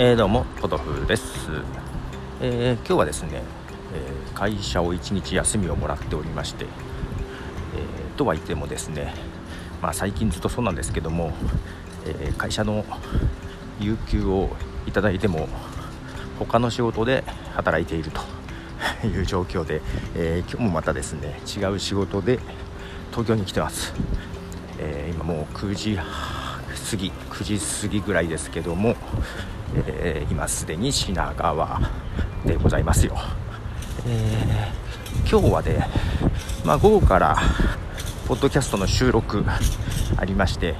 [0.00, 1.50] えー、どうもポトフです、
[2.40, 3.42] えー、今日はですね、
[3.92, 6.68] えー、会社を1日休みをもらっておりまして、え
[8.16, 9.12] とは言ってもですね、
[9.82, 11.32] まあ、最近ずっとそうなんですけども、
[12.06, 12.84] え会社の
[13.80, 14.50] 有給を
[14.86, 15.48] いただいても
[16.38, 18.20] 他の仕事で働いていると
[19.04, 19.82] いう状況で、
[20.14, 22.38] え今日もまたですね違う仕事で
[23.10, 23.92] 東京に来てます、
[24.78, 25.98] え今もう9時
[26.90, 28.96] 過ぎ9時過ぎぐらいですけども、
[29.74, 31.80] えー、今すでに品川
[32.44, 33.16] でございますよ、
[34.06, 35.88] えー、今日はね、
[36.64, 37.36] まあ、午後から
[38.26, 39.44] ポッドキャストの収録
[40.16, 40.74] ありまして、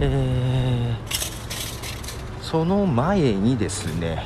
[0.00, 4.24] えー、その前にですね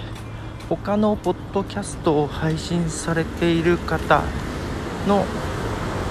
[0.68, 4.22] 他のポッドキャストを配信されている方
[5.08, 5.24] の、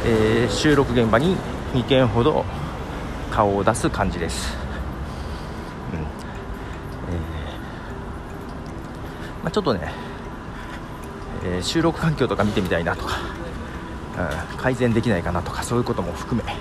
[0.05, 1.37] えー、収録現場に
[1.73, 2.43] 2件ほど
[3.31, 4.68] 顔を出す感じです。
[9.43, 9.91] まあ、ちょっとね、
[11.43, 13.17] えー、収録環境とか見てみたいなとか、
[14.51, 16.51] うん、改善できないかなとかそういうことも含め。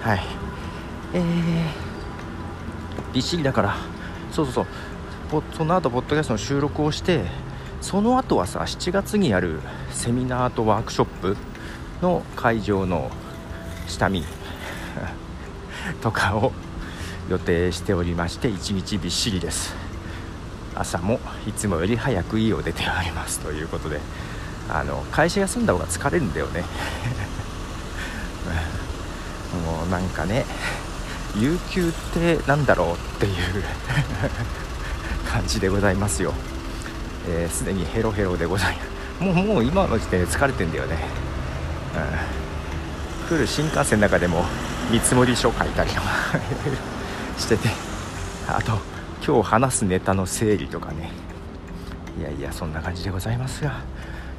[0.00, 0.20] はい。
[1.12, 1.22] えー、
[3.12, 3.76] びっしりだから
[4.30, 4.66] そうそうそう。
[5.56, 7.24] その後ポッドキャストの収録をして
[7.80, 9.60] その後はさ7月にある
[9.92, 11.36] セミナーとワークショップ
[12.02, 13.10] の会場の
[13.86, 14.24] 下見
[16.02, 16.52] とかを
[17.28, 19.79] 予定しておりまして1日びっしりです。
[20.74, 24.00] 朝もいつもより早く家を出ておりますということで
[24.68, 26.64] あの会社休んだ方が疲れるんだよね。
[29.66, 30.46] もうなんかね
[31.36, 33.34] 有給ってなんだろうっていう
[35.28, 36.32] 感じでございますよ。
[37.50, 38.90] すで、えー、にヘロヘロでございます。
[39.20, 40.96] もうもう今の時点で疲れてんだよね、
[43.30, 44.44] うん、来る新幹線の中でも
[44.90, 46.08] 見積書書いたりとか
[47.36, 47.68] してて
[48.48, 48.78] あと
[49.22, 51.10] 今日話すネタの整理とかね。
[52.18, 53.82] いやいやそんな感じでございますが。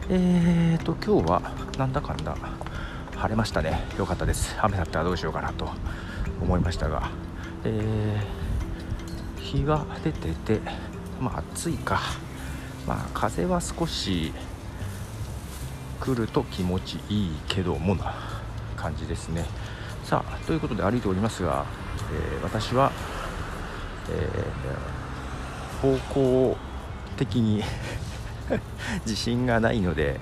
[0.09, 1.41] えーと今日は
[1.77, 2.35] なんだかんだ
[3.15, 3.85] 晴れましたね。
[3.97, 4.55] 良かったです。
[4.59, 5.69] 雨だったらどうしようかなと
[6.41, 7.09] 思いましたが。
[7.63, 10.59] えー、日が出てて
[11.19, 12.01] まあ暑いか。
[12.87, 14.33] まあ風は少し
[15.99, 18.15] 来ると気持ちいいけどもな
[18.75, 19.45] 感じですね。
[20.03, 21.65] さあということで歩いておりますが、
[22.11, 22.91] えー、私は
[24.09, 26.57] えー、方向
[27.17, 27.63] 的に
[29.05, 30.19] 自信がないので、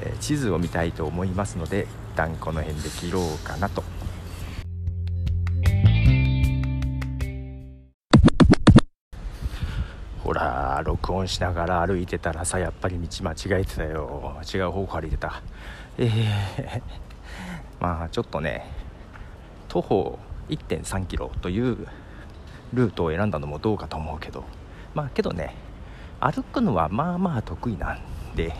[0.00, 3.82] えー、地図を見たいと思いますので一旦この辺で切ろうかなと。
[10.22, 15.42] ほら録音しながら歩いてたらさやっぱり道間違えてたよ違う方向歩いてた
[15.98, 16.82] えー、
[17.80, 18.64] まあちょっとね
[19.68, 20.18] 徒歩
[20.48, 21.86] 1 3キロという
[22.72, 24.44] ルートを選んだのもどうかと思うけど。
[24.94, 25.54] まあけどね
[26.20, 28.00] 歩くのはまあまあ得意なん
[28.36, 28.54] で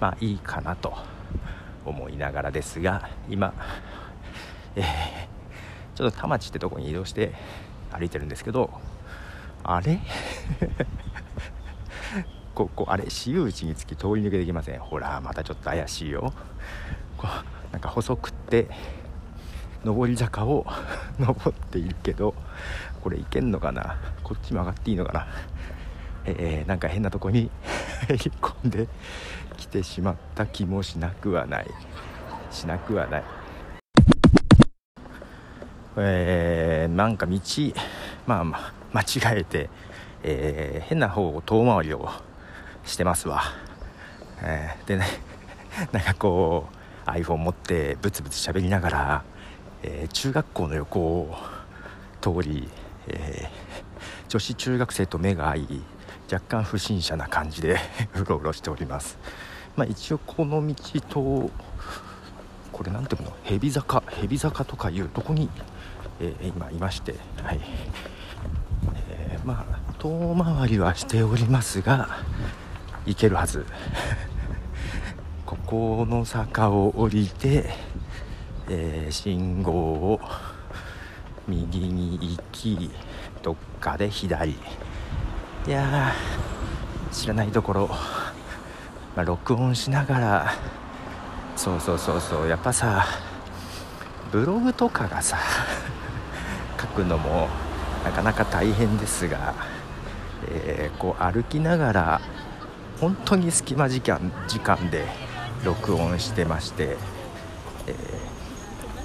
[0.00, 0.92] まあいいかなと
[1.84, 3.54] 思いながらですが今、
[4.74, 4.84] えー、
[5.94, 7.32] ちょっと田町ってとこに移動して
[7.92, 8.68] 歩いてるんですけど
[9.62, 10.00] あれ？
[12.54, 13.04] ここあれ？
[13.08, 14.80] 私有地につき通り抜けできません？
[14.80, 16.32] ほらまたちょっと怪しいよ。
[17.16, 18.68] こうなんか細くって
[19.84, 20.66] 上り坂を
[21.20, 22.34] 登っているけど
[23.02, 23.98] これいけんのかな？
[24.22, 25.26] こっち曲がっていいのかな？
[26.26, 27.50] えー、なんか変なとこに
[28.08, 28.88] 入り込んで
[29.58, 31.70] きてしまった気もしなくはない。
[32.50, 33.24] しなくはない。
[35.96, 37.38] えー、なんか道
[38.26, 39.02] まあ、まあ、間
[39.34, 39.70] 違えて、
[40.22, 42.08] えー、変な方を遠回りを
[42.84, 43.42] してますわ、
[44.42, 45.06] えー、でね
[45.92, 46.68] なんかこ
[47.06, 49.24] う iPhone 持ってブツブツ喋りながら、
[49.84, 51.34] えー、中学校の横を
[52.20, 52.68] 通り
[53.06, 55.66] えー、女子中学生と目が合い
[56.32, 57.78] 若干不審者な感じで
[58.16, 59.18] うろうろしております、
[59.76, 61.50] まあ、一応この道と
[62.72, 63.32] これ何ていうの？
[63.44, 65.48] 蛇坂蛇坂とかいうとこに、
[66.20, 67.60] えー、今いまして、はい。
[69.10, 72.08] えー、まあ遠回りはしておりますが
[73.06, 73.64] 行けるはず。
[75.46, 77.70] ここの坂を降りて、
[78.68, 80.20] えー、信号を
[81.46, 82.90] 右に行き
[83.42, 84.52] どっかで左。
[84.52, 86.12] いや
[87.12, 87.88] 知らないところ、
[89.14, 90.54] まあ、録音しながら。
[91.56, 92.48] そうそうそうそう。
[92.48, 93.04] やっぱさ
[94.32, 95.38] ブログとかがさ
[96.80, 97.48] 書くのも
[98.04, 99.54] なかなか大変ですが、
[100.48, 102.20] えー、こう歩きながら
[103.00, 105.06] 本当に隙間時間時間で
[105.64, 106.96] 録音してまして、
[107.86, 108.33] えー、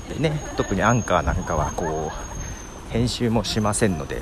[0.09, 4.21] でね特にアンカーなんかはこう編集もしませんので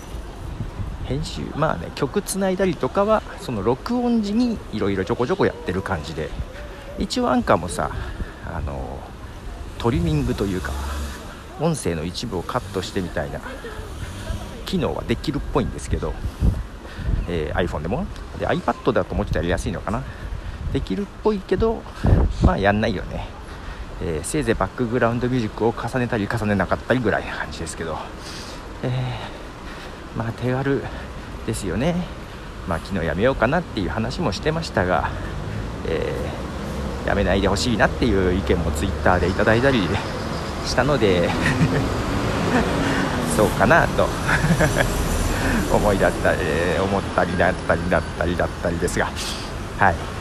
[1.05, 6.29] 編集まあね曲つないだりとかはその録音時にいろいろちょこちょこやってる感じで
[6.99, 7.91] 一応アンカーもさ
[8.45, 8.99] あの
[9.79, 10.73] トリミングというか
[11.59, 13.39] 音声の一部をカットしてみたいな
[14.65, 16.13] 機能はできるっぽいんですけど、
[17.29, 18.05] えー、iPhone でも
[18.37, 20.03] で iPad だともうちょっとやりやすいのかな。
[20.73, 21.81] できるっぽいけど
[22.43, 23.25] まあやんないよね、
[24.01, 27.97] えー、せいぜいバックグラウンドミュージックを重ねたり重ねなかったりぐらいな感じですけど、
[28.83, 30.83] えー、まあ手軽
[31.45, 31.95] ですよね。
[32.67, 35.09] まあ昨日やめようかなっていう話もしてましたが、
[35.87, 39.81] えー、やめないでほしいなっていう意見も Twitter でいただいたり
[40.65, 41.29] したので
[43.35, 44.07] そうかなと
[45.73, 46.39] 思いだったり、
[46.81, 49.09] 思ったりだったりだったりだったりですが。
[49.79, 50.16] はい。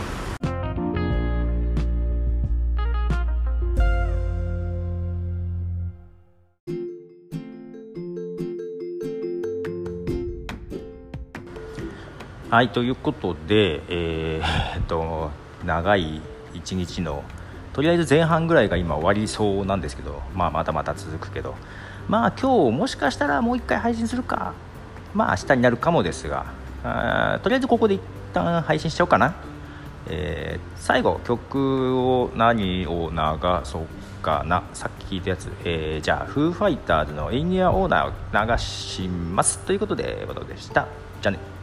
[12.48, 15.30] はいということで、えー、 っと
[15.64, 16.20] 長い
[16.54, 17.24] 一日の
[17.72, 21.54] とりあえず前半ぐらいが今終わりそうなんですけど、まあ、まだまだ続くけど。
[22.08, 24.52] まあ今日もしかしたらもう一回配信するか。
[25.12, 26.46] まあ明日になるかもですが。
[26.84, 28.00] あとりあえずここで一
[28.32, 29.34] 旦配信しちゃおうかな、
[30.06, 33.16] えー、最後曲を何を流
[33.64, 33.86] そう
[34.22, 34.62] かな。
[34.72, 39.58] さっき聞いたやつ、えー、じゃあフーファイターズのエイニアオーナーを流します。
[39.58, 40.86] ということでことでした。
[41.20, 41.55] じゃあね。